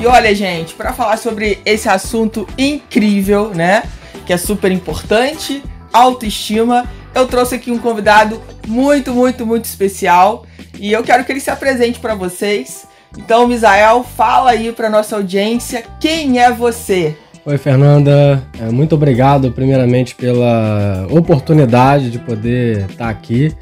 [0.00, 3.82] E olha, gente, para falar sobre esse assunto incrível, né,
[4.24, 10.46] que é super importante, autoestima, eu trouxe aqui um convidado muito, muito, muito especial
[10.78, 12.86] e eu quero que ele se apresente para vocês.
[13.18, 17.14] Então, Misael, fala aí para nossa audiência quem é você.
[17.44, 18.42] Oi, Fernanda.
[18.58, 23.54] É, muito obrigado, primeiramente, pela oportunidade de poder estar aqui.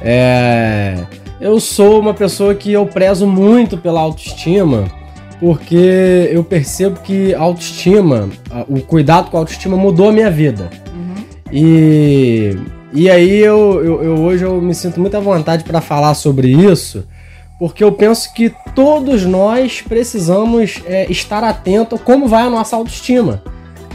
[0.00, 0.96] É...
[1.40, 5.01] Eu sou uma pessoa que eu prezo muito pela autoestima
[5.42, 8.30] porque eu percebo que a autoestima,
[8.68, 10.70] o cuidado com a autoestima mudou a minha vida.
[10.94, 11.24] Uhum.
[11.50, 12.56] E,
[12.92, 16.46] e aí eu, eu, eu, hoje eu me sinto muito à vontade para falar sobre
[16.46, 17.04] isso,
[17.58, 22.76] porque eu penso que todos nós precisamos é, estar atento a como vai a nossa
[22.76, 23.42] autoestima.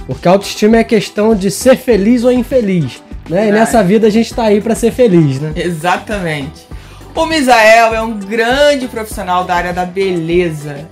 [0.05, 3.01] Porque a autoestima é questão de ser feliz ou infeliz.
[3.29, 3.47] Né?
[3.47, 5.53] E nessa vida a gente está aí para ser feliz, né?
[5.55, 6.67] Exatamente.
[7.15, 10.85] O Misael é um grande profissional da área da beleza.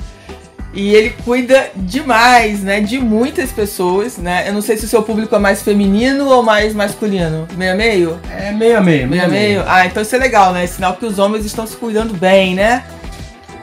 [0.75, 4.43] E ele cuida demais, né, de muitas pessoas, né?
[4.45, 7.47] Eu não sei se o seu público é mais feminino ou mais masculino.
[7.55, 8.19] Meio a meio?
[8.29, 9.63] É meio a meio, meio a meio.
[9.65, 10.67] Ah, então isso é legal, né?
[10.67, 12.83] Sinal que os homens estão se cuidando bem, né?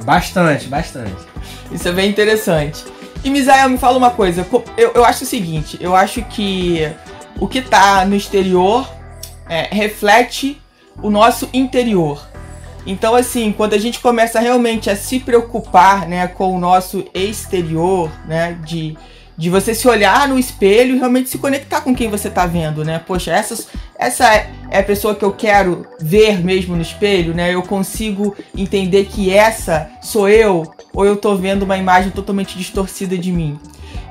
[0.05, 1.15] Bastante, bastante.
[1.71, 2.83] Isso é bem interessante.
[3.23, 4.47] E Misael, me fala uma coisa.
[4.79, 6.91] Eu, eu acho o seguinte, eu acho que
[7.39, 8.91] o que tá no exterior
[9.49, 10.61] é, reflete
[11.03, 12.32] o nosso interior.
[12.87, 18.11] Então, assim, quando a gente começa realmente a se preocupar, né, com o nosso exterior,
[18.27, 18.97] né, de,
[19.37, 22.85] de você se olhar no espelho e realmente se conectar com quem você está vendo,
[22.85, 22.99] né?
[22.99, 23.67] Poxa, essa,
[23.99, 24.35] essa
[24.71, 27.55] é a pessoa que eu quero ver mesmo no espelho, né?
[27.55, 33.17] Eu consigo entender que essa sou eu ou eu estou vendo uma imagem totalmente distorcida
[33.17, 33.59] de mim.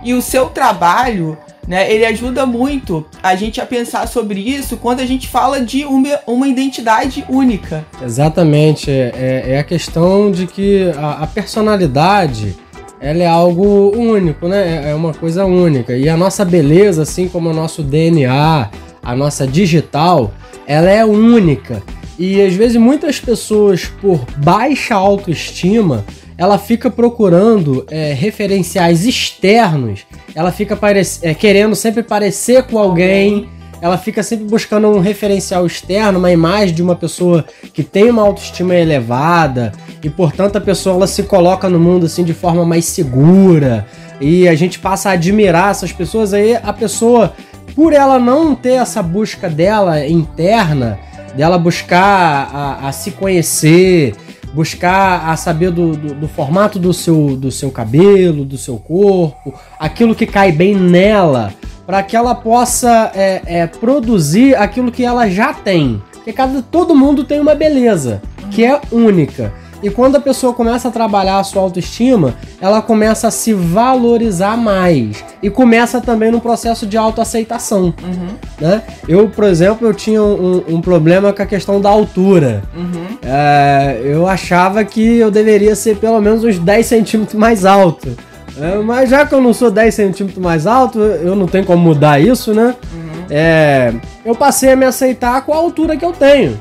[0.04, 1.92] E o seu trabalho né?
[1.92, 6.20] Ele ajuda muito a gente a pensar sobre isso quando a gente fala de uma,
[6.28, 7.86] uma identidade única.
[8.02, 8.90] Exatamente.
[8.90, 12.56] É, é a questão de que a, a personalidade
[13.00, 14.86] ela é algo único, né?
[14.86, 15.98] É, é uma coisa única.
[15.98, 18.70] E a nossa beleza, assim como o nosso DNA,
[19.02, 20.32] a nossa digital,
[20.68, 21.82] ela é única.
[22.20, 26.06] E às vezes muitas pessoas, por baixa autoestima,
[26.42, 30.76] ela fica procurando é, referenciais externos, ela fica
[31.22, 33.48] é, querendo sempre parecer com alguém,
[33.80, 38.24] ela fica sempre buscando um referencial externo, uma imagem de uma pessoa que tem uma
[38.24, 39.72] autoestima elevada
[40.04, 43.86] e, portanto, a pessoa ela se coloca no mundo assim de forma mais segura
[44.20, 46.34] e a gente passa a admirar essas pessoas.
[46.34, 47.36] Aí a pessoa,
[47.76, 50.98] por ela não ter essa busca dela interna,
[51.36, 54.16] dela buscar a, a se conhecer,
[54.54, 59.54] buscar a saber do, do, do, formato do seu, do seu cabelo, do seu corpo,
[59.80, 61.54] aquilo que cai bem nela,
[61.86, 66.02] para que ela possa é, é, produzir aquilo que ela já tem.
[66.14, 69.54] Porque cada, todo mundo tem uma beleza que é única.
[69.84, 74.56] E quando a pessoa começa a trabalhar a sua autoestima, ela começa a se valorizar
[74.56, 75.24] mais.
[75.42, 77.94] E começa também no processo de autoaceitação.
[78.04, 78.28] Uhum.
[78.60, 78.84] Né?
[79.08, 82.62] Eu, por exemplo, eu tinha um, um, problema com a questão da altura.
[82.76, 83.18] Uhum.
[83.24, 88.16] É, eu achava que eu deveria ser pelo menos uns 10 centímetros mais alto.
[88.60, 91.82] É, mas já que eu não sou 10 centímetros mais alto, eu não tenho como
[91.82, 92.76] mudar isso, né?
[92.94, 93.26] Uhum.
[93.30, 93.94] É,
[94.26, 96.60] eu passei a me aceitar com a altura que eu tenho.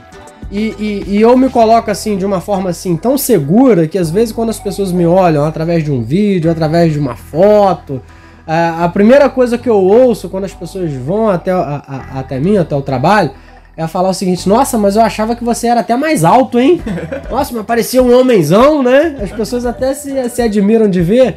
[0.51, 4.11] E, e, e, eu me coloco assim de uma forma assim tão segura que às
[4.11, 8.03] vezes quando as pessoas me olham através de um vídeo, através de uma foto,
[8.45, 12.41] a, a primeira coisa que eu ouço quando as pessoas vão até, a, a, até
[12.41, 13.31] mim, até o trabalho,
[13.77, 16.83] é falar o seguinte: Nossa, mas eu achava que você era até mais alto, hein?
[17.31, 19.19] Nossa, mas parecia um homenzão, né?
[19.23, 21.37] As pessoas até se, se admiram de ver,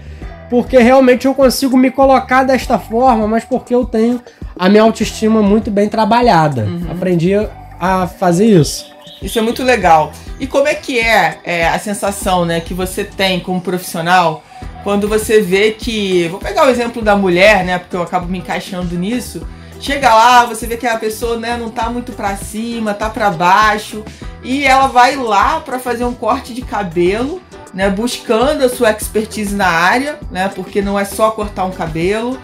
[0.49, 4.19] porque realmente eu consigo me colocar desta forma, mas porque eu tenho
[4.57, 6.63] a minha autoestima muito bem trabalhada.
[6.63, 6.91] Uhum.
[6.91, 7.33] Aprendi
[7.79, 8.92] a fazer isso.
[9.23, 10.11] Isso é muito legal.
[10.39, 14.43] E como é que é, é, a sensação né, que você tem como profissional
[14.83, 16.27] quando você vê que.
[16.27, 17.79] Vou pegar o exemplo da mulher, né?
[17.79, 19.47] Porque eu acabo me encaixando nisso.
[19.79, 23.31] Chega lá, você vê que a pessoa né, não tá muito pra cima, tá pra
[23.31, 24.03] baixo.
[24.43, 27.41] E ela vai lá para fazer um corte de cabelo,
[27.73, 27.89] né?
[27.89, 30.49] Buscando a sua expertise na área, né?
[30.53, 32.37] Porque não é só cortar um cabelo.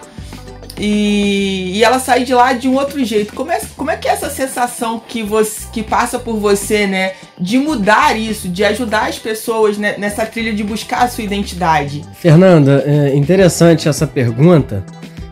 [0.80, 3.34] E, e, ela sai de lá de um outro jeito.
[3.34, 7.14] Como é, como é que é essa sensação que, você, que passa por você, né?
[7.38, 12.04] De mudar isso, de ajudar as pessoas né, nessa trilha de buscar a sua identidade?
[12.14, 14.84] Fernanda, é interessante essa pergunta.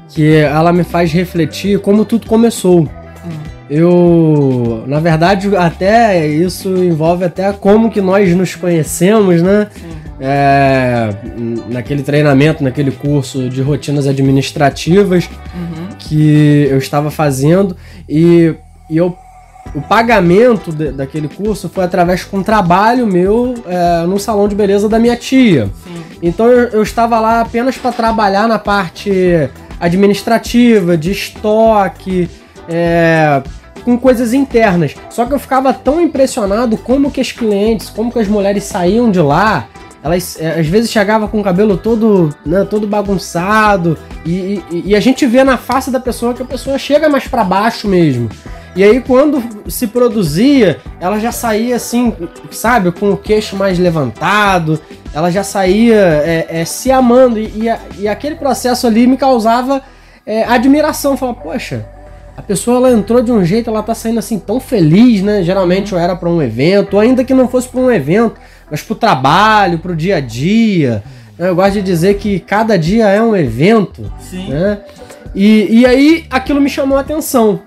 [0.10, 2.82] que ela me faz refletir como tudo começou.
[2.82, 3.58] Hum.
[3.70, 9.68] Eu, na verdade, até isso envolve até como que nós nos conhecemos, né?
[10.20, 11.10] É,
[11.70, 15.90] naquele treinamento, naquele curso de rotinas administrativas uhum.
[16.00, 17.78] que eu estava fazendo
[18.10, 18.56] e,
[18.90, 19.16] e eu
[19.76, 24.56] o pagamento de, daquele curso foi através de um trabalho meu é, no salão de
[24.56, 25.70] beleza da minha tia.
[25.84, 26.04] Sim.
[26.22, 29.50] Então eu, eu, estava lá apenas para trabalhar na parte
[29.80, 32.30] administrativa, de estoque,
[32.68, 33.42] é,
[33.84, 34.96] com coisas internas.
[35.10, 39.12] Só que eu ficava tão impressionado como que as clientes, como que as mulheres saíam
[39.12, 39.68] de lá.
[40.08, 44.96] Elas é, às vezes chegavam com o cabelo todo, né, todo bagunçado e, e, e
[44.96, 48.30] a gente vê na face da pessoa que a pessoa chega mais para baixo mesmo.
[48.76, 52.14] E aí, quando se produzia, ela já saía assim,
[52.52, 54.80] sabe, com o queixo mais levantado,
[55.16, 57.40] ela já saía é, é, se amando.
[57.40, 59.82] E, e, e, aquele processo ali me causava
[60.24, 61.18] é, admiração.
[61.18, 61.88] Falava, poxa,
[62.38, 65.42] a pessoa ela entrou de um jeito, ela tá saindo assim tão feliz, né?
[65.42, 68.40] Geralmente eu era para um evento, ainda que não fosse para um evento,
[68.70, 71.04] mas pro trabalho, pro dia a dia.
[71.40, 74.12] Eu gosto de dizer que cada dia é um evento.
[74.20, 74.50] Sim.
[74.50, 74.78] Né?
[75.34, 77.60] E, e aí aquilo me chamou a atenção.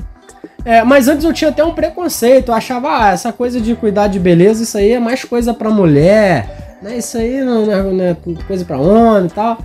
[0.65, 2.51] É, mas antes eu tinha até um preconceito.
[2.51, 5.69] Eu achava, ah, essa coisa de cuidar de beleza, isso aí é mais coisa pra
[5.71, 6.77] mulher.
[6.81, 6.99] Né?
[6.99, 9.59] Isso aí não, não, é, não é coisa pra homem e tal.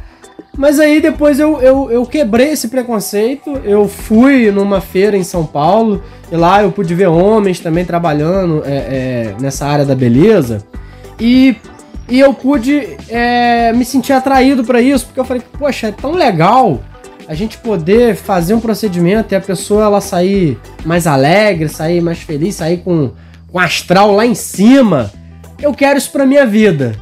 [0.58, 3.60] Mas aí depois eu, eu, eu quebrei esse preconceito.
[3.64, 6.02] Eu fui numa feira em São Paulo.
[6.32, 10.66] E lá eu pude ver homens também trabalhando é, é, nessa área da beleza.
[11.20, 11.56] E,
[12.08, 15.08] e eu pude é, me sentir atraído para isso.
[15.08, 16.80] Porque eu falei, poxa, é tão legal
[17.28, 22.20] a gente poder fazer um procedimento e a pessoa ela sair mais alegre, sair mais
[22.20, 23.12] feliz, sair com,
[23.52, 25.12] com astral lá em cima.
[25.60, 26.96] Eu quero isso pra minha vida.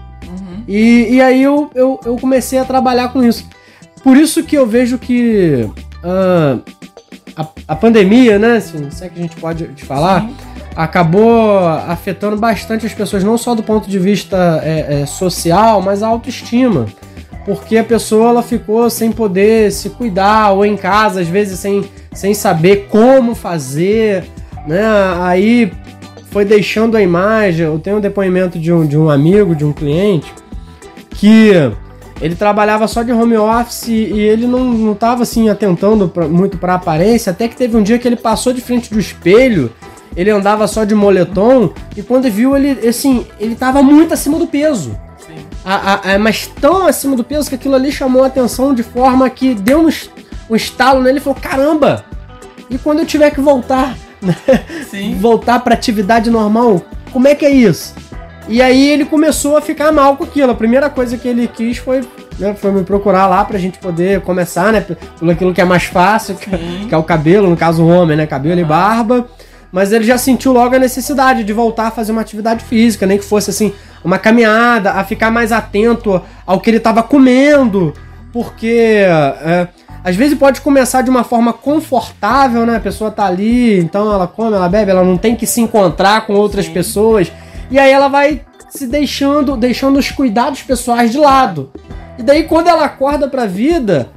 [0.67, 3.47] E, e aí eu, eu, eu, comecei a trabalhar com isso.
[4.03, 5.67] Por isso que eu vejo que
[6.03, 6.61] uh,
[7.35, 8.59] a, a pandemia, né?
[8.59, 10.21] Se, se é que a gente pode te falar.
[10.21, 10.35] Sim.
[10.75, 16.01] Acabou afetando bastante as pessoas, não só do ponto de vista é, é, social, mas
[16.01, 16.87] a autoestima
[17.45, 21.83] porque a pessoa ela ficou sem poder se cuidar ou em casa às vezes sem,
[22.11, 24.23] sem saber como fazer,
[24.65, 24.81] né?
[25.19, 25.71] Aí
[26.31, 27.65] foi deixando a imagem.
[27.65, 30.33] Eu tenho um depoimento de um, de um amigo, de um cliente,
[31.23, 31.71] que
[32.19, 36.57] ele trabalhava só de home office e ele não, não tava assim atentando pra, muito
[36.57, 39.71] para aparência, até que teve um dia que ele passou de frente do espelho,
[40.17, 44.47] ele andava só de moletom e quando viu ele assim, ele tava muito acima do
[44.47, 44.99] peso
[45.63, 48.83] a, a, a, mas tão acima do peso que aquilo ali chamou a atenção de
[48.83, 49.89] forma que deu um,
[50.49, 52.03] um estalo nele e falou: caramba!
[52.69, 54.35] E quando eu tiver que voltar, né?
[55.21, 56.81] voltar para atividade normal,
[57.13, 57.95] como é que é isso?
[58.47, 60.51] E aí ele começou a ficar mal com aquilo.
[60.51, 62.01] A primeira coisa que ele quis foi,
[62.37, 64.81] né, foi me procurar lá pra gente poder começar, né?
[64.81, 66.49] Pelo aquilo que é mais fácil, que,
[66.87, 68.25] que, é o cabelo, no caso o homem, né?
[68.25, 69.27] Cabelo e barba.
[69.71, 73.17] Mas ele já sentiu logo a necessidade de voltar a fazer uma atividade física, nem
[73.17, 73.73] que fosse assim,
[74.03, 77.91] uma caminhada, a ficar mais atento ao que ele estava comendo,
[78.31, 79.67] porque é,
[80.03, 82.75] às vezes pode começar de uma forma confortável, né?
[82.75, 86.27] A pessoa tá ali, então ela come, ela bebe, ela não tem que se encontrar
[86.27, 86.73] com outras Sim.
[86.73, 87.31] pessoas,
[87.69, 91.71] e aí ela vai se deixando, deixando os cuidados pessoais de lado.
[92.17, 94.09] E daí quando ela acorda pra vida,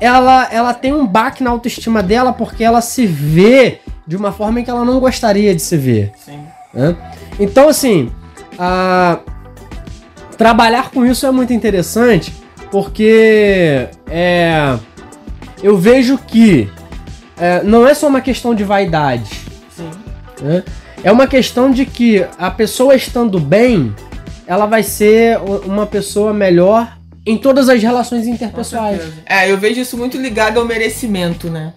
[0.00, 4.60] ela, ela tem um baque na autoestima dela porque ela se vê de uma forma
[4.60, 6.12] em que ela não gostaria de se ver.
[6.16, 6.40] Sim.
[6.74, 6.96] Né?
[7.38, 8.10] Então, assim,
[8.58, 9.20] a...
[10.36, 12.32] trabalhar com isso é muito interessante
[12.70, 14.76] porque é...
[15.62, 16.70] eu vejo que
[17.36, 19.30] é, não é só uma questão de vaidade.
[19.70, 19.90] Sim.
[20.42, 20.62] Né?
[21.02, 23.94] É uma questão de que a pessoa estando bem,
[24.46, 29.00] ela vai ser uma pessoa melhor em todas as relações interpessoais.
[29.24, 31.72] É, eu vejo isso muito ligado ao merecimento, né?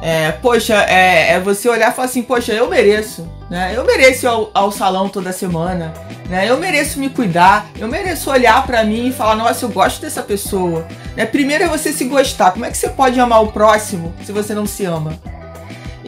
[0.00, 3.72] É, poxa, é, é, você olhar e falar assim, poxa, eu mereço, né?
[3.74, 5.92] Eu mereço ir ao, ao, salão toda semana,
[6.28, 6.48] né?
[6.48, 10.22] Eu mereço me cuidar, eu mereço olhar para mim e falar, nossa, eu gosto dessa
[10.22, 10.86] pessoa.
[11.16, 11.26] Né?
[11.26, 12.52] Primeiro é você se gostar.
[12.52, 15.18] Como é que você pode amar o próximo se você não se ama?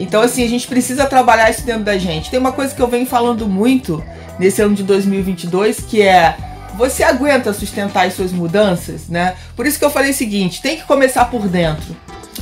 [0.01, 2.29] Então, assim, a gente precisa trabalhar isso dentro da gente.
[2.29, 4.03] Tem uma coisa que eu venho falando muito
[4.39, 6.35] nesse ano de 2022, que é
[6.75, 9.35] você aguenta sustentar as suas mudanças, né?
[9.55, 11.95] Por isso que eu falei o seguinte, tem que começar por dentro.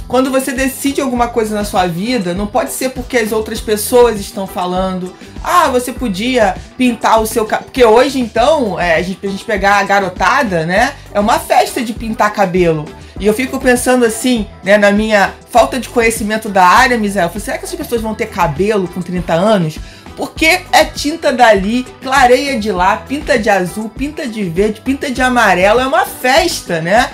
[0.07, 4.19] Quando você decide alguma coisa na sua vida, não pode ser porque as outras pessoas
[4.19, 5.13] estão falando.
[5.43, 7.65] Ah, você podia pintar o seu cabelo.
[7.65, 10.93] Porque hoje, então, é, a, gente, a gente pegar a garotada, né?
[11.13, 12.85] É uma festa de pintar cabelo.
[13.19, 17.29] E eu fico pensando assim, né, na minha falta de conhecimento da área, Misael.
[17.37, 19.77] Será que essas pessoas vão ter cabelo com 30 anos?
[20.15, 25.21] Porque é tinta dali, clareia de lá, pinta de azul, pinta de verde, pinta de
[25.21, 27.09] amarelo, é uma festa, né?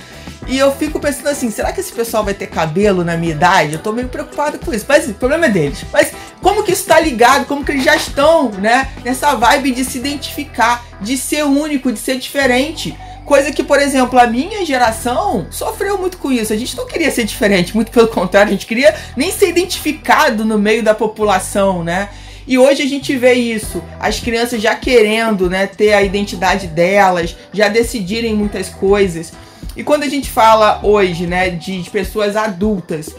[0.48, 3.74] E eu fico pensando assim, será que esse pessoal vai ter cabelo na minha idade?
[3.74, 4.86] Eu tô meio preocupado com isso.
[4.88, 5.84] Mas o problema é deles.
[5.92, 7.46] Mas como que isso tá ligado?
[7.46, 8.90] Como que eles já estão, né?
[9.04, 12.96] Nessa vibe de se identificar, de ser único, de ser diferente.
[13.26, 16.54] Coisa que, por exemplo, a minha geração sofreu muito com isso.
[16.54, 20.46] A gente não queria ser diferente, muito pelo contrário, a gente queria nem ser identificado
[20.46, 22.10] no meio da população, né?
[22.48, 27.36] E hoje a gente vê isso, as crianças já querendo, né, ter a identidade delas,
[27.52, 29.34] já decidirem muitas coisas.
[29.76, 33.16] E quando a gente fala hoje, né, de, de pessoas adultas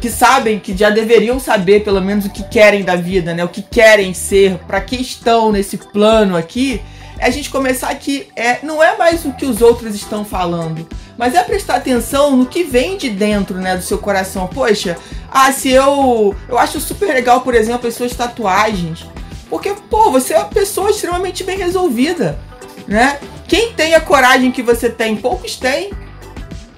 [0.00, 3.48] que sabem que já deveriam saber pelo menos o que querem da vida, né, o
[3.48, 6.82] que querem ser, para que estão nesse plano aqui,
[7.18, 10.86] é a gente começar que é, não é mais o que os outros estão falando,
[11.16, 14.46] mas é prestar atenção no que vem de dentro, né, do seu coração.
[14.46, 14.96] Poxa,
[15.30, 19.06] ah, se eu eu acho super legal, por exemplo, as suas tatuagens,
[19.48, 22.38] porque pô, você é uma pessoa extremamente bem resolvida,
[22.86, 23.18] né?
[23.46, 25.92] Quem tem a coragem que você tem, poucos têm.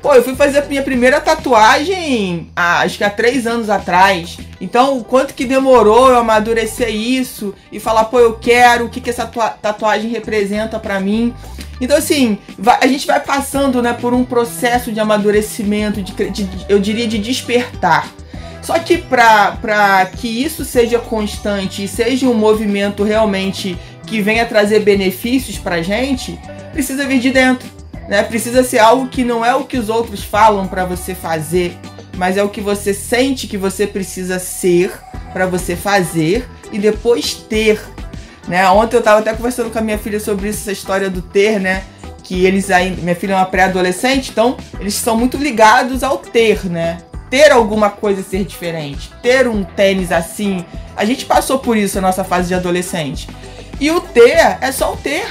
[0.06, 4.38] Pô, eu fui fazer a minha primeira tatuagem há, acho que há três anos atrás.
[4.60, 9.10] Então, quanto que demorou eu amadurecer isso e falar, pô, eu quero, o que, que
[9.10, 11.34] essa tatuagem representa para mim.
[11.80, 12.38] Então, assim,
[12.80, 17.18] a gente vai passando né, por um processo de amadurecimento, de, de, eu diria de
[17.18, 18.08] despertar.
[18.62, 24.84] Só que para que isso seja constante e seja um movimento realmente que venha trazer
[24.84, 26.38] benefícios pra gente,
[26.72, 27.75] precisa vir de dentro.
[28.08, 28.22] Né?
[28.22, 31.76] Precisa ser algo que não é o que os outros falam para você fazer,
[32.16, 34.92] mas é o que você sente que você precisa ser
[35.32, 37.80] para você fazer e depois ter.
[38.48, 38.68] Né?
[38.70, 41.60] Ontem eu estava até conversando com a minha filha sobre isso, essa história do ter,
[41.60, 41.84] né?
[42.22, 43.02] Que eles ainda.
[43.02, 46.98] Minha filha é uma pré-adolescente, então eles são muito ligados ao ter, né?
[47.28, 50.64] Ter alguma coisa ser diferente, ter um tênis assim.
[50.96, 53.28] A gente passou por isso na nossa fase de adolescente.
[53.80, 55.26] E o ter é só o ter.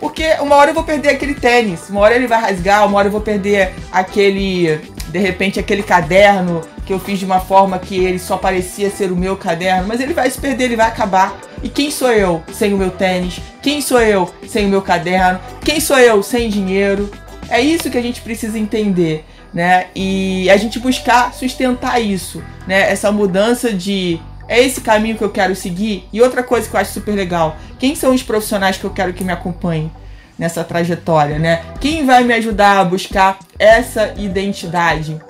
[0.00, 3.08] Porque uma hora eu vou perder aquele tênis, uma hora ele vai rasgar, uma hora
[3.08, 4.80] eu vou perder aquele
[5.10, 9.12] de repente aquele caderno que eu fiz de uma forma que ele só parecia ser
[9.12, 11.38] o meu caderno, mas ele vai se perder, ele vai acabar.
[11.62, 13.40] E quem sou eu sem o meu tênis?
[13.62, 15.38] Quem sou eu sem o meu caderno?
[15.64, 17.10] Quem sou eu sem dinheiro?
[17.48, 19.86] É isso que a gente precisa entender, né?
[19.94, 22.90] E a gente buscar sustentar isso, né?
[22.90, 26.06] Essa mudança de é esse caminho que eu quero seguir.
[26.12, 29.14] E outra coisa que eu acho super legal, quem são os profissionais que eu quero
[29.14, 29.90] que me acompanhem?
[30.40, 31.60] nessa trajetória, né?
[31.82, 35.20] Quem vai me ajudar a buscar essa identidade?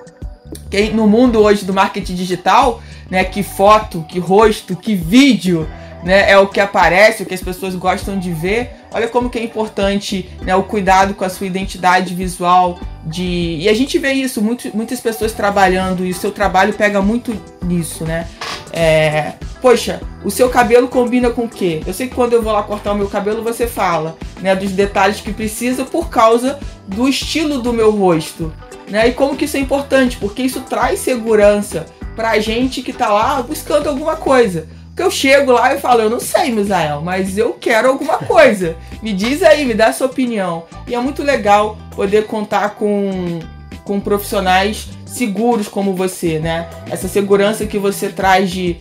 [0.69, 3.25] Quem, no mundo hoje do marketing digital, né?
[3.25, 5.67] Que foto, que rosto, que vídeo,
[6.01, 6.31] né?
[6.31, 8.71] É o que aparece, o que as pessoas gostam de ver.
[8.93, 12.79] Olha como que é importante né, o cuidado com a sua identidade visual.
[13.03, 13.57] De...
[13.59, 17.35] E a gente vê isso, muito, muitas pessoas trabalhando e o seu trabalho pega muito
[17.61, 18.27] nisso, né?
[18.73, 21.81] É, poxa, o seu cabelo combina com o quê?
[21.85, 24.71] Eu sei que quando eu vou lá cortar o meu cabelo, você fala, né, dos
[24.71, 28.53] detalhes que precisa por causa do estilo do meu rosto,
[28.89, 29.07] né?
[29.07, 30.17] E como que isso é importante?
[30.17, 31.85] Porque isso traz segurança
[32.15, 34.67] pra gente que tá lá buscando alguma coisa.
[34.87, 38.75] Porque eu chego lá e falo, eu não sei, Misael, mas eu quero alguma coisa.
[39.01, 40.65] Me diz aí, me dá a sua opinião.
[40.85, 43.39] E é muito legal poder contar com,
[43.85, 46.69] com profissionais seguros como você, né?
[46.89, 48.77] Essa segurança que você traz de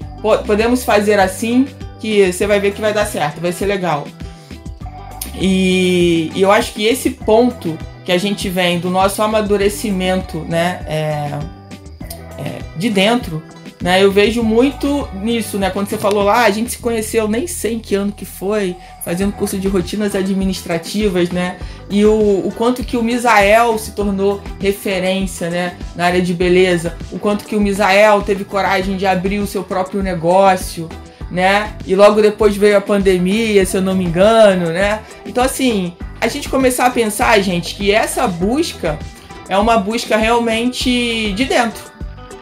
[0.47, 1.67] podemos fazer assim
[1.99, 4.07] que você vai ver que vai dar certo, vai ser legal.
[5.35, 10.81] E, e eu acho que esse ponto que a gente vem do nosso amadurecimento, né,
[10.87, 11.39] é,
[12.39, 13.43] é, de dentro,
[13.81, 14.03] né?
[14.03, 15.71] Eu vejo muito nisso, né?
[15.71, 18.77] Quando você falou lá, a gente se conheceu, nem sei em que ano que foi,
[19.05, 21.57] fazendo curso de rotinas administrativas, né?
[21.89, 25.77] E o, o quanto que o Misael se tornou referência, né?
[25.97, 29.65] Na área de beleza, o quanto que o Misael teve coragem de abrir o seu
[29.65, 30.87] próprio negócio,
[31.31, 31.73] né?
[31.87, 35.01] E logo depois veio a pandemia, se eu não me engano, né?
[35.25, 38.99] Então, assim, a gente começar a pensar, gente, que essa busca
[39.49, 41.90] é uma busca realmente de dentro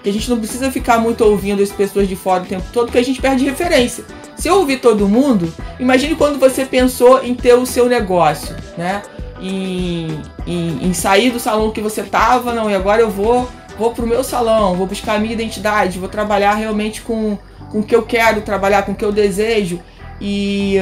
[0.08, 2.86] que a gente não precisa ficar muito ouvindo as pessoas de fora o tempo todo,
[2.86, 4.04] porque a gente perde referência.
[4.36, 9.02] Se eu ouvir todo mundo, imagine quando você pensou em ter o seu negócio, né?
[9.40, 13.48] Em, em, em sair do salão que você tava, não, e agora eu vou
[13.78, 17.38] vou pro meu salão, vou buscar a minha identidade, vou trabalhar realmente com,
[17.70, 19.78] com o que eu quero trabalhar, com o que eu desejo.
[20.20, 20.78] E,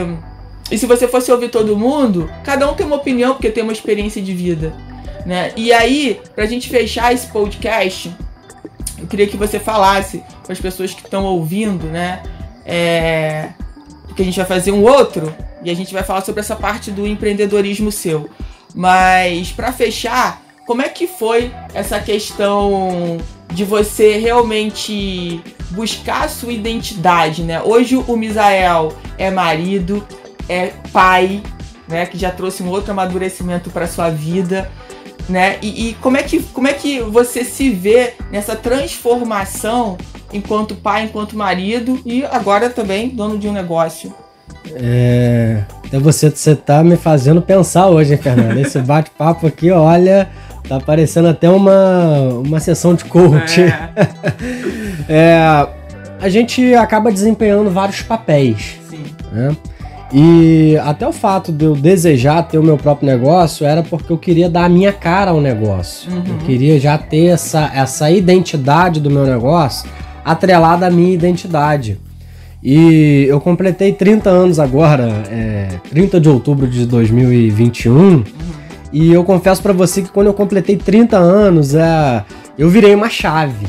[0.71, 3.73] e se você fosse ouvir todo mundo, cada um tem uma opinião, porque tem uma
[3.73, 4.73] experiência de vida.
[5.27, 5.53] Né?
[5.57, 8.11] E aí, pra gente fechar esse podcast,
[8.99, 12.23] eu queria que você falasse com as pessoas que estão ouvindo, né?
[12.65, 13.51] É,
[14.07, 16.91] porque a gente vai fazer um outro e a gente vai falar sobre essa parte
[16.91, 18.29] do empreendedorismo seu.
[18.75, 23.19] Mas para fechar, como é que foi essa questão
[23.53, 27.63] de você realmente buscar a sua identidade, né?
[27.63, 30.07] Hoje o Misael é marido,
[30.49, 31.43] é pai,
[31.89, 34.71] né, que já trouxe um outro amadurecimento para sua vida.
[35.29, 35.59] Né?
[35.63, 39.97] E, e, como, é que, como é que você se vê nessa transformação
[40.33, 44.13] enquanto pai, enquanto marido e agora também dono de um negócio?
[44.75, 48.59] É, então você, você tá me fazendo pensar hoje, hein, Fernando?
[48.59, 50.29] Esse bate-papo aqui, olha,
[50.69, 53.63] tá parecendo até uma, uma sessão de coach.
[53.63, 53.91] É.
[55.09, 55.69] é,
[56.21, 58.79] a gente acaba desempenhando vários papéis.
[58.89, 59.05] Sim.
[59.33, 59.57] Né?
[60.13, 64.19] E até o fato de eu desejar ter o meu próprio negócio era porque eu
[64.19, 66.11] queria dar a minha cara ao negócio.
[66.13, 66.23] Uhum.
[66.29, 69.89] Eu queria já ter essa, essa identidade do meu negócio
[70.25, 71.99] atrelada à minha identidade.
[72.63, 77.93] E eu completei 30 anos agora, é, 30 de outubro de 2021.
[77.93, 78.25] Uhum.
[78.93, 82.25] E eu confesso para você que quando eu completei 30 anos, é,
[82.57, 83.67] eu virei uma chave,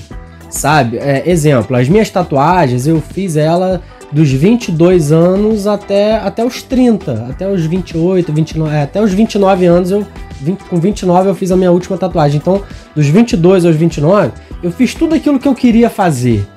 [0.49, 0.97] sabe?
[0.97, 7.27] É, exemplo, as minhas tatuagens eu fiz ela dos 22 anos até, até os 30,
[7.29, 10.07] até os 28, 29, é, até os 29 anos eu
[10.41, 12.37] 20, com 29 eu fiz a minha última tatuagem.
[12.37, 12.61] Então,
[12.95, 14.31] dos 22 aos 29,
[14.63, 16.47] eu fiz tudo aquilo que eu queria fazer,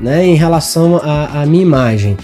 [0.00, 2.16] né, em relação à minha imagem.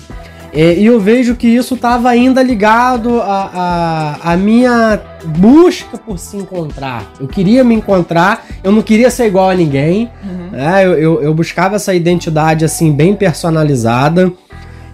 [0.56, 4.98] E eu vejo que isso estava ainda ligado à, à, à, minha
[5.36, 7.12] busca por se encontrar.
[7.20, 10.10] Eu queria me encontrar, eu não queria ser igual a ninguém.
[10.24, 10.50] Uhum.
[10.52, 10.86] Né?
[10.86, 14.32] Eu, eu, eu buscava essa identidade assim bem personalizada.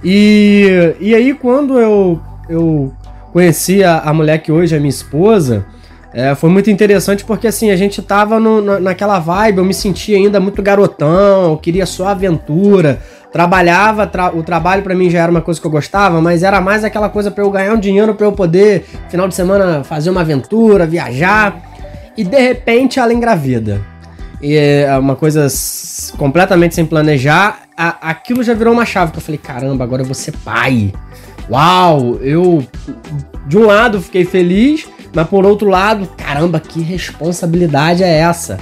[0.05, 2.93] E, e aí, quando eu, eu
[3.33, 5.65] conheci a, a mulher que hoje é minha esposa,
[6.15, 9.73] é, foi muito interessante porque assim, a gente tava no, na, naquela vibe, eu me
[9.73, 13.01] sentia ainda muito garotão, eu queria só aventura,
[13.33, 16.61] trabalhava, tra o trabalho para mim já era uma coisa que eu gostava, mas era
[16.61, 20.11] mais aquela coisa para eu ganhar um dinheiro para eu poder, final de semana, fazer
[20.11, 21.63] uma aventura, viajar.
[22.15, 23.81] E de repente ela engravida.
[24.43, 25.47] E é uma coisa
[26.19, 30.07] completamente sem planejar a, aquilo já virou uma chave que eu falei, caramba, agora eu
[30.07, 30.93] vou ser pai.
[31.51, 32.65] Uau, eu
[33.47, 38.59] de um lado fiquei feliz, mas por outro lado, caramba, que responsabilidade é essa?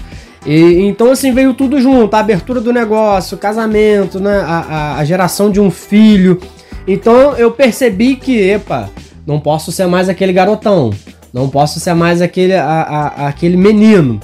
[0.47, 4.39] E, então, assim, veio tudo junto: a abertura do negócio, o casamento, né?
[4.41, 6.41] A, a, a, geração de um filho.
[6.89, 8.89] Então, eu percebi que, epa,
[9.27, 10.91] não posso ser mais aquele garotão,
[11.33, 14.19] não posso ser mais aquele, a, aquele menino.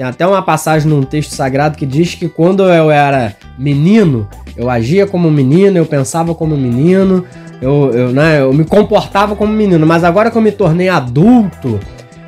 [0.00, 4.70] Tem até uma passagem num texto sagrado que diz que quando eu era menino, eu
[4.70, 7.22] agia como menino, eu pensava como menino,
[7.60, 11.78] eu, eu, né, eu me comportava como menino, mas agora que eu me tornei adulto,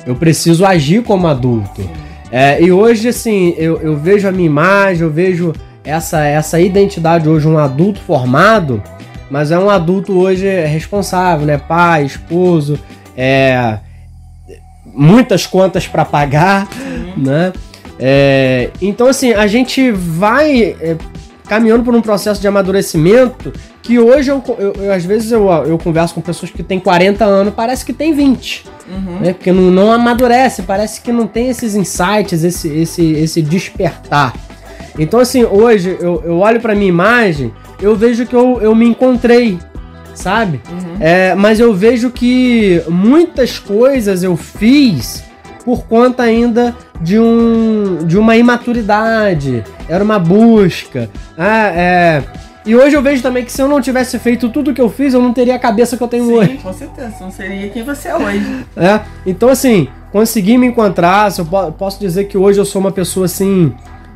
[0.05, 1.81] eu preciso agir como adulto.
[2.31, 5.51] É, e hoje, assim, eu, eu vejo a minha imagem, eu vejo
[5.83, 8.83] essa, essa identidade hoje, um adulto formado,
[9.31, 11.57] mas é um adulto hoje responsável, né?
[11.57, 12.77] Pai, esposo,
[13.17, 13.79] é,
[14.93, 16.67] muitas contas para pagar,
[17.17, 17.23] uhum.
[17.23, 17.51] né?
[17.99, 20.97] É, então, assim, a gente vai é,
[21.47, 25.77] caminhando por um processo de amadurecimento que hoje, eu, eu, eu, às vezes, eu, eu
[25.77, 28.65] converso com pessoas que têm 40 anos, parece que tem 20.
[28.87, 29.19] Uhum.
[29.19, 29.33] Né?
[29.33, 34.33] Porque não, não amadurece, parece que não tem esses insights, esse, esse, esse despertar.
[34.97, 38.87] Então, assim, hoje eu, eu olho para minha imagem, eu vejo que eu, eu me
[38.87, 39.59] encontrei
[40.15, 40.61] sabe?
[40.69, 40.97] Uhum.
[40.99, 45.23] É, mas eu vejo que muitas coisas eu fiz
[45.63, 51.09] por conta ainda de, um, de uma imaturidade, era uma busca.
[51.37, 52.23] Ah, é,
[52.65, 54.89] e hoje eu vejo também que se eu não tivesse feito tudo o que eu
[54.89, 56.59] fiz, eu não teria a cabeça que eu tenho Sim, hoje.
[56.63, 58.65] com certeza, não seria quem você é hoje.
[58.75, 63.25] É, então assim, consegui me encontrar, eu posso dizer que hoje eu sou uma pessoa
[63.25, 63.73] assim,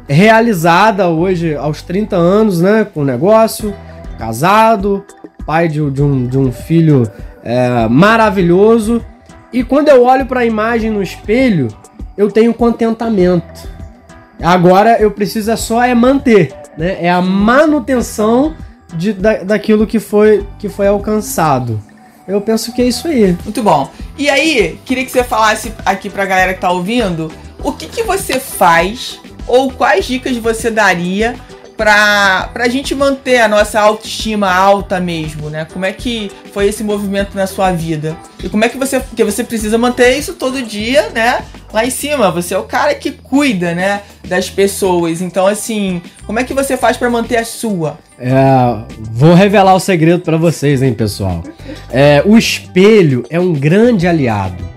[0.08, 3.74] realizada hoje aos 30 anos, né, com negócio,
[4.18, 5.04] casado,
[5.46, 7.10] pai de, de, um, de um filho
[7.44, 9.04] é, maravilhoso.
[9.58, 11.68] E quando eu olho para a imagem no espelho,
[12.16, 13.68] eu tenho contentamento.
[14.40, 17.00] Agora eu preciso é só é manter, né?
[17.02, 18.54] É a manutenção
[18.94, 21.82] de, da, daquilo que foi, que foi alcançado.
[22.28, 23.36] Eu penso que é isso aí.
[23.44, 23.90] Muito bom.
[24.16, 27.32] E aí, queria que você falasse aqui pra galera que tá ouvindo,
[27.64, 31.34] o que, que você faz ou quais dicas você daria
[31.78, 35.66] pra, pra gente manter a nossa autoestima alta mesmo, né?
[35.72, 38.18] Como é que foi esse movimento na sua vida?
[38.44, 39.00] E como é que você.
[39.00, 41.44] Porque você precisa manter isso todo dia, né?
[41.72, 44.02] Lá em cima, você é o cara que cuida, né?
[44.28, 45.22] Das pessoas.
[45.22, 48.00] Então, assim, como é que você faz para manter a sua?
[48.20, 48.34] É,
[49.12, 51.44] vou revelar o segredo para vocês, hein, pessoal.
[51.92, 54.68] É, o espelho é um grande aliado.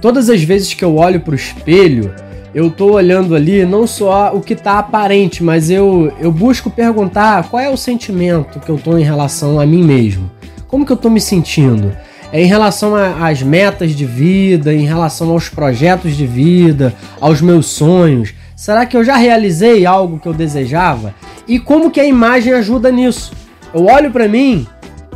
[0.00, 2.14] Todas as vezes que eu olho pro espelho,
[2.54, 7.48] eu tô olhando ali não só o que tá aparente, mas eu, eu busco perguntar
[7.48, 10.30] qual é o sentimento que eu tô em relação a mim mesmo.
[10.66, 11.96] Como que eu tô me sentindo?
[12.32, 17.66] É em relação às metas de vida, em relação aos projetos de vida, aos meus
[17.66, 18.34] sonhos.
[18.56, 21.14] Será que eu já realizei algo que eu desejava?
[21.46, 23.32] E como que a imagem ajuda nisso?
[23.72, 24.66] Eu olho para mim,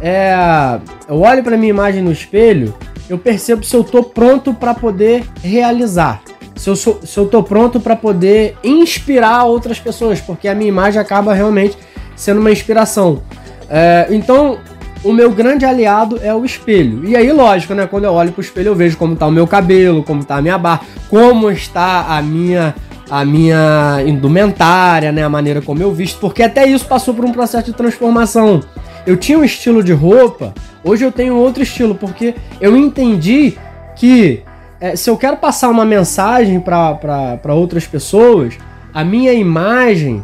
[0.00, 0.34] é,
[1.08, 2.74] eu olho para minha imagem no espelho,
[3.08, 6.22] eu percebo se eu tô pronto para poder realizar
[6.56, 10.68] se eu, sou, se eu tô pronto para poder inspirar outras pessoas, porque a minha
[10.68, 11.76] imagem acaba realmente
[12.16, 13.22] sendo uma inspiração.
[13.68, 14.58] É, então,
[15.02, 17.06] o meu grande aliado é o espelho.
[17.06, 17.86] E aí, lógico, né?
[17.86, 20.42] Quando eu olho pro espelho, eu vejo como tá o meu cabelo, como tá a
[20.42, 22.74] minha barba, como está a minha
[23.10, 27.32] a minha indumentária, né, a maneira como eu visto, porque até isso passou por um
[27.32, 28.62] processo de transformação.
[29.06, 33.58] Eu tinha um estilo de roupa, hoje eu tenho outro estilo, porque eu entendi
[33.94, 34.42] que
[34.80, 38.54] é, se eu quero passar uma mensagem para outras pessoas,
[38.92, 40.22] a minha imagem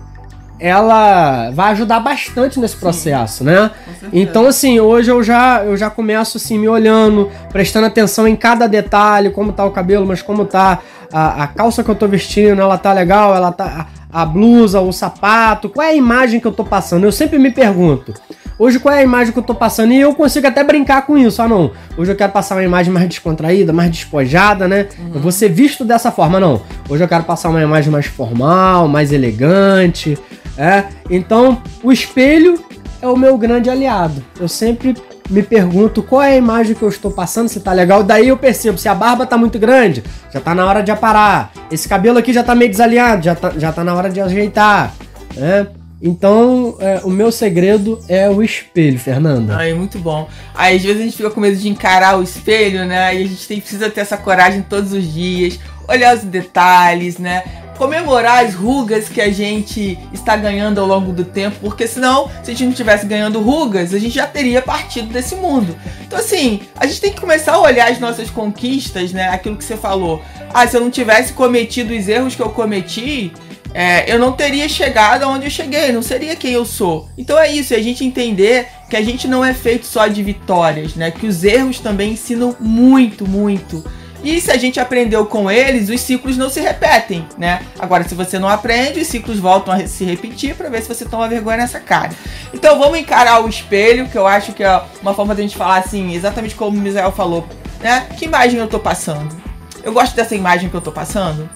[0.58, 3.70] ela vai ajudar bastante nesse processo, Sim, né?
[4.12, 8.66] Então assim, hoje eu já eu já começo assim me olhando, prestando atenção em cada
[8.66, 12.60] detalhe, como tá o cabelo, mas como tá a, a calça que eu tô vestindo,
[12.60, 16.46] ela tá legal, ela tá a, a blusa, o sapato, qual é a imagem que
[16.46, 17.04] eu tô passando?
[17.04, 18.12] Eu sempre me pergunto.
[18.61, 19.94] Hoje qual é a imagem que eu tô passando?
[19.94, 21.40] E eu consigo até brincar com isso.
[21.40, 21.73] Ah, não.
[21.96, 24.87] Hoje eu quero passar uma imagem mais descontraída, mais despojada, né?
[24.99, 25.12] Uhum.
[25.14, 26.61] Eu vou ser visto dessa forma, não.
[26.87, 30.18] Hoje eu quero passar uma imagem mais formal, mais elegante.
[30.59, 32.62] É, então o espelho
[33.01, 34.23] é o meu grande aliado.
[34.38, 34.94] Eu sempre
[35.31, 38.03] me pergunto qual é a imagem que eu estou passando, se tá legal.
[38.03, 41.51] Daí eu percebo se a barba tá muito grande, já tá na hora de aparar.
[41.73, 44.92] Esse cabelo aqui já tá meio desalinhado, já tá, já tá na hora de ajeitar.
[45.35, 45.66] Né?
[46.02, 49.56] Então, é, o meu segredo é o espelho, Fernanda.
[49.56, 50.28] Ai, muito bom.
[50.54, 53.14] Aí, às vezes a gente fica com medo de encarar o espelho, né?
[53.14, 57.42] E a gente tem, precisa ter essa coragem todos os dias, olhar os detalhes, né?
[57.80, 62.50] comemorar as rugas que a gente está ganhando ao longo do tempo, porque senão, se
[62.50, 65.74] a gente não tivesse ganhando rugas, a gente já teria partido desse mundo.
[66.06, 69.30] Então, assim, a gente tem que começar a olhar as nossas conquistas, né?
[69.30, 70.22] Aquilo que você falou.
[70.52, 73.32] Ah, se eu não tivesse cometido os erros que eu cometi,
[73.72, 77.09] é, eu não teria chegado aonde eu cheguei, não seria quem eu sou.
[77.16, 80.22] Então é isso, é a gente entender que a gente não é feito só de
[80.22, 81.11] vitórias, né?
[81.11, 83.85] Que os erros também ensinam muito, muito.
[84.22, 87.62] E se a gente aprendeu com eles, os ciclos não se repetem, né?
[87.78, 91.06] Agora, se você não aprende, os ciclos voltam a se repetir para ver se você
[91.06, 92.11] toma vergonha nessa cara.
[92.52, 95.56] Então, vamos encarar o espelho, que eu acho que é uma forma de a gente
[95.56, 97.46] falar assim, exatamente como o Misael falou,
[97.80, 98.06] né?
[98.18, 99.35] Que imagem eu tô passando?
[99.83, 101.48] Eu gosto dessa imagem que eu tô passando?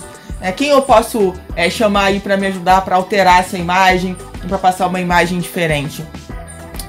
[0.45, 4.15] É, quem eu posso é, chamar aí para me ajudar para alterar essa imagem,
[4.47, 6.05] para passar uma imagem diferente?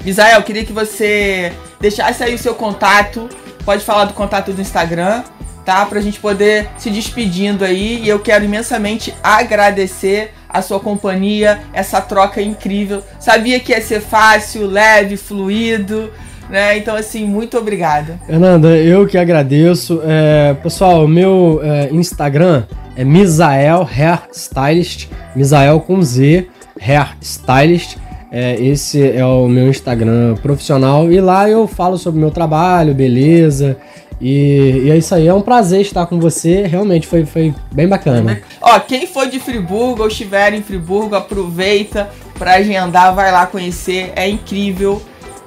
[0.04, 3.30] Misael, queria que você deixasse aí o seu contato.
[3.64, 5.24] Pode falar do contato do Instagram
[5.64, 5.86] tá?
[5.86, 8.04] Pra gente poder se despedindo aí.
[8.04, 13.02] E eu quero imensamente agradecer a sua companhia, essa troca incrível.
[13.20, 16.12] Sabia que ia ser fácil, leve, fluido.
[16.50, 16.78] Né?
[16.78, 18.20] Então, assim, muito obrigada.
[18.28, 20.02] Fernanda, eu que agradeço.
[20.06, 22.66] É, pessoal, meu é, Instagram
[22.96, 25.08] é Misael Hair Stylist.
[25.36, 26.48] Misael com Z,
[26.80, 27.98] Hair Stylist.
[28.32, 32.94] É, esse é o meu Instagram profissional e lá eu falo sobre o meu trabalho,
[32.94, 33.78] beleza.
[34.20, 36.66] E, e, é isso aí, é um prazer estar com você.
[36.66, 38.42] Realmente foi, foi bem bacana.
[38.62, 44.12] Ó, quem for de Friburgo ou estiver em Friburgo, aproveita para agendar, vai lá conhecer.
[44.16, 45.02] É incrível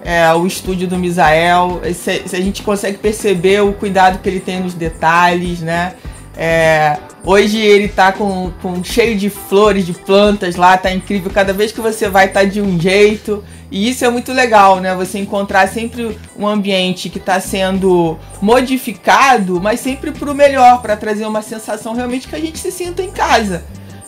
[0.05, 1.81] é, o estúdio do Misael.
[1.95, 5.95] Se, se, a gente consegue perceber o cuidado que ele tem nos detalhes, né?
[6.41, 11.33] É, hoje ele tá com, com cheio de flores, de plantas lá, tá incrível.
[11.35, 13.43] Cada vez que você vai, tá de um jeito.
[13.73, 14.95] E isso é muito legal, né?
[14.95, 20.97] Você encontrar sempre um ambiente que está sendo modificado, mas sempre para o melhor, para
[20.97, 23.65] trazer uma sensação realmente que a gente se sinta em casa,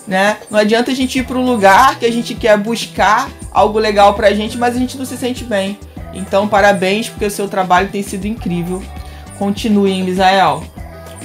[0.06, 0.38] né?
[0.48, 4.14] Não adianta a gente ir para um lugar que a gente quer buscar algo legal
[4.14, 5.78] para a gente, mas a gente não se sente bem.
[6.14, 8.82] Então, parabéns, porque o seu trabalho tem sido incrível.
[9.36, 10.64] Continue, hein, Misael?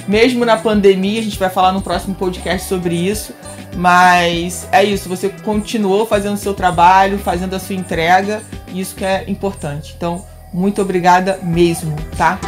[0.08, 3.34] Mesmo na pandemia, a gente vai falar no próximo podcast sobre isso.
[3.76, 8.42] Mas é isso, você continuou fazendo o seu trabalho, fazendo a sua entrega,
[8.72, 9.94] e isso que é importante.
[9.96, 12.38] Então, muito obrigada mesmo, tá?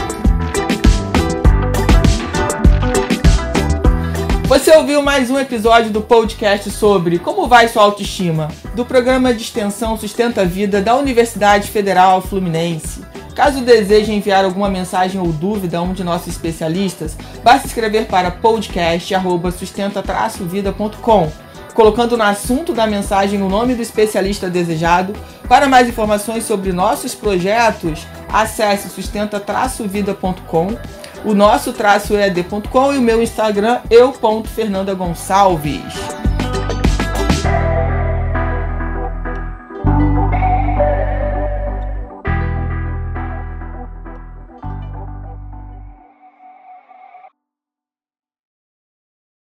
[4.47, 9.43] Você ouviu mais um episódio do podcast sobre como vai sua autoestima, do programa de
[9.43, 13.03] extensão Sustenta a Vida da Universidade Federal Fluminense.
[13.39, 18.33] Caso deseje enviar alguma mensagem ou dúvida a um de nossos especialistas, basta escrever para
[18.33, 21.31] podcast@sustenta-vida.com,
[21.73, 25.13] colocando no assunto da mensagem o nome do especialista desejado.
[25.49, 30.77] Para mais informações sobre nossos projetos, acesse sustenta-vida.com,
[31.25, 36.28] o nosso traço ed.com e o meu Instagram eu.fernandagonçalves.